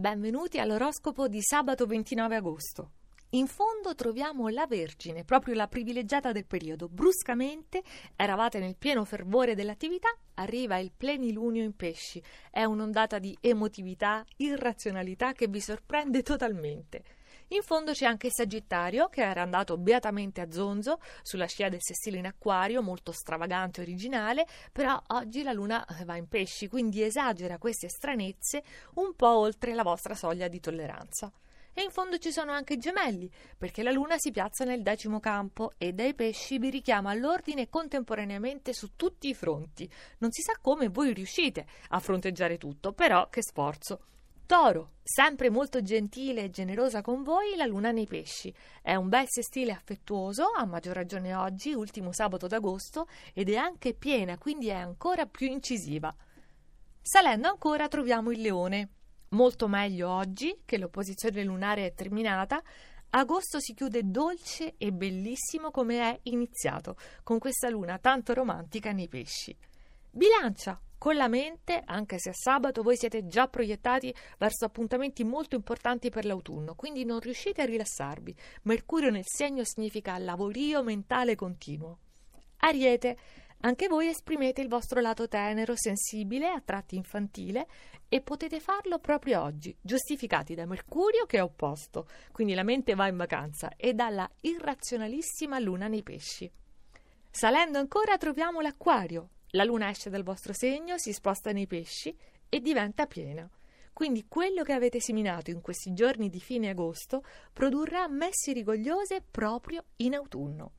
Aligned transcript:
Benvenuti 0.00 0.58
all'oroscopo 0.58 1.28
di 1.28 1.42
sabato 1.42 1.84
29 1.84 2.34
agosto. 2.34 2.90
In 3.32 3.46
fondo 3.46 3.94
troviamo 3.94 4.48
la 4.48 4.66
Vergine, 4.66 5.24
proprio 5.24 5.52
la 5.54 5.68
privilegiata 5.68 6.32
del 6.32 6.46
periodo. 6.46 6.88
Bruscamente, 6.88 7.82
eravate 8.16 8.60
nel 8.60 8.76
pieno 8.78 9.04
fervore 9.04 9.54
dell'attività, 9.54 10.08
arriva 10.36 10.78
il 10.78 10.90
plenilunio 10.96 11.62
in 11.62 11.76
pesci. 11.76 12.22
È 12.50 12.64
un'ondata 12.64 13.18
di 13.18 13.36
emotività, 13.42 14.24
irrazionalità 14.36 15.32
che 15.32 15.48
vi 15.48 15.60
sorprende 15.60 16.22
totalmente. 16.22 17.04
In 17.52 17.62
fondo 17.62 17.90
c'è 17.90 18.06
anche 18.06 18.30
Sagittario, 18.30 19.08
che 19.08 19.22
era 19.22 19.42
andato 19.42 19.76
beatamente 19.76 20.40
a 20.40 20.52
zonzo, 20.52 21.00
sulla 21.22 21.46
scia 21.46 21.68
del 21.68 21.82
sessile 21.82 22.18
in 22.18 22.26
acquario, 22.26 22.80
molto 22.80 23.10
stravagante 23.10 23.80
e 23.80 23.82
originale, 23.82 24.46
però 24.70 25.02
oggi 25.08 25.42
la 25.42 25.52
Luna 25.52 25.84
va 26.04 26.14
in 26.14 26.28
pesci, 26.28 26.68
quindi 26.68 27.02
esagera 27.02 27.58
queste 27.58 27.88
stranezze 27.88 28.62
un 28.94 29.16
po' 29.16 29.36
oltre 29.36 29.74
la 29.74 29.82
vostra 29.82 30.14
soglia 30.14 30.46
di 30.46 30.60
tolleranza. 30.60 31.32
E 31.72 31.82
in 31.82 31.90
fondo 31.90 32.18
ci 32.18 32.30
sono 32.30 32.52
anche 32.52 32.74
i 32.74 32.78
gemelli, 32.78 33.28
perché 33.58 33.82
la 33.82 33.90
Luna 33.90 34.16
si 34.16 34.30
piazza 34.30 34.64
nel 34.64 34.82
decimo 34.82 35.18
campo 35.18 35.72
e 35.76 35.92
dai 35.92 36.14
pesci 36.14 36.56
vi 36.58 36.70
richiama 36.70 37.10
all'ordine 37.10 37.68
contemporaneamente 37.68 38.72
su 38.72 38.94
tutti 38.94 39.28
i 39.28 39.34
fronti. 39.34 39.90
Non 40.18 40.30
si 40.30 40.42
sa 40.42 40.52
come 40.62 40.88
voi 40.88 41.12
riuscite 41.12 41.66
a 41.88 41.98
fronteggiare 41.98 42.58
tutto, 42.58 42.92
però 42.92 43.28
che 43.28 43.42
sforzo. 43.42 44.02
Toro, 44.50 44.94
sempre 45.04 45.48
molto 45.48 45.80
gentile 45.80 46.42
e 46.42 46.50
generosa 46.50 47.02
con 47.02 47.22
voi, 47.22 47.54
la 47.54 47.66
luna 47.66 47.92
nei 47.92 48.08
pesci. 48.08 48.52
È 48.82 48.96
un 48.96 49.08
bel 49.08 49.26
sestile 49.28 49.70
affettuoso, 49.70 50.46
a 50.56 50.64
maggior 50.64 50.96
ragione 50.96 51.32
oggi, 51.34 51.72
ultimo 51.72 52.10
sabato 52.10 52.48
d'agosto, 52.48 53.06
ed 53.32 53.48
è 53.48 53.54
anche 53.54 53.94
piena, 53.94 54.38
quindi 54.38 54.66
è 54.66 54.74
ancora 54.74 55.26
più 55.26 55.46
incisiva. 55.46 56.12
Salendo 57.00 57.46
ancora 57.46 57.86
troviamo 57.86 58.32
il 58.32 58.40
leone. 58.40 58.88
Molto 59.28 59.68
meglio 59.68 60.10
oggi, 60.10 60.62
che 60.64 60.78
l'opposizione 60.78 61.44
lunare 61.44 61.86
è 61.86 61.94
terminata, 61.94 62.60
agosto 63.10 63.60
si 63.60 63.72
chiude 63.72 64.10
dolce 64.10 64.74
e 64.78 64.90
bellissimo 64.90 65.70
come 65.70 66.00
è 66.00 66.18
iniziato, 66.24 66.96
con 67.22 67.38
questa 67.38 67.68
luna 67.68 67.98
tanto 67.98 68.34
romantica 68.34 68.90
nei 68.90 69.06
pesci. 69.06 69.56
Bilancia, 70.10 70.76
con 71.00 71.16
la 71.16 71.28
mente, 71.28 71.80
anche 71.82 72.18
se 72.18 72.28
è 72.28 72.32
sabato, 72.34 72.82
voi 72.82 72.94
siete 72.94 73.26
già 73.26 73.48
proiettati 73.48 74.14
verso 74.36 74.66
appuntamenti 74.66 75.24
molto 75.24 75.56
importanti 75.56 76.10
per 76.10 76.26
l'autunno, 76.26 76.74
quindi 76.74 77.06
non 77.06 77.20
riuscite 77.20 77.62
a 77.62 77.64
rilassarvi. 77.64 78.36
Mercurio 78.64 79.08
nel 79.08 79.24
segno 79.24 79.64
significa 79.64 80.18
lavorio 80.18 80.82
mentale 80.82 81.36
continuo. 81.36 82.00
Ariete, 82.58 83.16
anche 83.60 83.88
voi 83.88 84.08
esprimete 84.08 84.60
il 84.60 84.68
vostro 84.68 85.00
lato 85.00 85.26
tenero, 85.26 85.74
sensibile, 85.74 86.48
a 86.48 86.60
tratti 86.60 86.96
infantile 86.96 87.66
e 88.06 88.20
potete 88.20 88.60
farlo 88.60 88.98
proprio 88.98 89.40
oggi, 89.40 89.74
giustificati 89.80 90.54
da 90.54 90.66
Mercurio 90.66 91.24
che 91.24 91.38
è 91.38 91.42
opposto, 91.42 92.08
quindi 92.30 92.52
la 92.52 92.62
mente 92.62 92.94
va 92.94 93.08
in 93.08 93.16
vacanza, 93.16 93.70
e 93.74 93.94
dalla 93.94 94.30
irrazionalissima 94.42 95.58
luna 95.60 95.88
nei 95.88 96.02
pesci. 96.02 96.52
Salendo 97.30 97.78
ancora 97.78 98.18
troviamo 98.18 98.60
l'Acquario, 98.60 99.30
la 99.50 99.64
luna 99.64 99.88
esce 99.88 100.10
dal 100.10 100.22
vostro 100.22 100.52
segno, 100.52 100.98
si 100.98 101.12
sposta 101.12 101.52
nei 101.52 101.66
pesci 101.66 102.16
e 102.48 102.60
diventa 102.60 103.06
piena. 103.06 103.48
Quindi 103.92 104.26
quello 104.28 104.62
che 104.62 104.72
avete 104.72 105.00
seminato 105.00 105.50
in 105.50 105.60
questi 105.60 105.92
giorni 105.92 106.30
di 106.30 106.40
fine 106.40 106.70
agosto 106.70 107.24
produrrà 107.52 108.08
messi 108.08 108.52
rigogliose 108.52 109.22
proprio 109.30 109.84
in 109.96 110.14
autunno. 110.14 110.72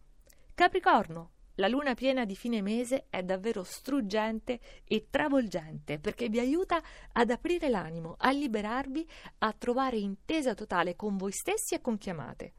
Capricorno, 0.56 1.32
la 1.56 1.68
luna 1.68 1.94
piena 1.94 2.26
di 2.26 2.36
fine 2.36 2.62
mese 2.62 3.06
è 3.10 3.22
davvero 3.24 3.64
struggente 3.64 4.60
e 4.86 5.08
travolgente 5.10 6.00
perché 6.00 6.30
vi 6.30 6.40
aiuta 6.40 6.82
ad 7.12 7.30
aprire 7.30 7.70
l'animo, 7.70 8.16
a 8.18 8.32
liberarvi, 8.32 9.08
a 9.40 9.54
trovare 9.54 9.98
intesa 9.98 10.54
totale 10.54 10.96
con 10.96 11.18
voi 11.18 11.32
stessi 11.32 11.76
e 11.76 11.82
con 11.82 11.98
chiamate. 11.98 12.54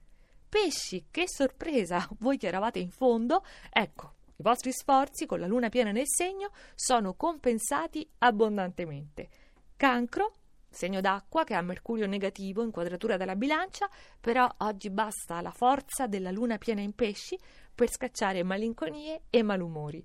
Pesci, 0.48 1.06
che 1.10 1.24
sorpresa! 1.26 2.06
Voi 2.20 2.36
che 2.36 2.46
eravate 2.46 2.78
in 2.78 2.90
fondo, 2.90 3.42
ecco, 3.70 4.16
i 4.36 4.42
vostri 4.42 4.72
sforzi 4.72 5.26
con 5.26 5.40
la 5.40 5.46
luna 5.46 5.68
piena 5.68 5.92
nel 5.92 6.08
segno 6.08 6.50
sono 6.74 7.14
compensati 7.14 8.08
abbondantemente. 8.18 9.28
Cancro, 9.76 10.32
segno 10.68 11.00
d'acqua 11.00 11.44
che 11.44 11.54
ha 11.54 11.60
Mercurio 11.60 12.06
negativo 12.06 12.62
in 12.62 12.70
quadratura 12.70 13.16
della 13.16 13.36
bilancia, 13.36 13.88
però 14.20 14.48
oggi 14.58 14.90
basta 14.90 15.40
la 15.40 15.50
forza 15.50 16.06
della 16.06 16.30
luna 16.30 16.58
piena 16.58 16.80
in 16.80 16.94
pesci 16.94 17.38
per 17.74 17.90
scacciare 17.90 18.42
malinconie 18.42 19.22
e 19.30 19.42
malumori. 19.42 20.04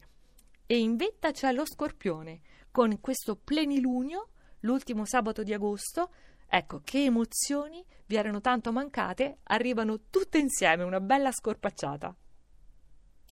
E 0.66 0.78
in 0.78 0.98
vetta 0.98 1.32
c'è 1.32 1.52
lo 1.54 1.66
scorpione, 1.66 2.42
con 2.72 3.00
questo 3.00 3.38
plenilunio, 3.38 4.30
l'ultimo 4.62 5.06
sabato 5.06 5.42
di 5.42 5.54
agosto, 5.54 6.12
ecco 6.46 6.82
che 6.84 7.06
emozioni 7.06 7.84
vi 8.06 8.18
erano 8.18 8.42
tanto 8.42 8.72
mancate, 8.72 9.40
arrivano 9.44 10.10
tutte 10.10 10.38
insieme, 10.38 10.84
una 10.84 11.00
bella 11.00 11.32
scorpacciata. 11.32 12.16